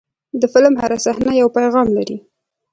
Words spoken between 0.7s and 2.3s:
هره صحنه یو پیغام لري.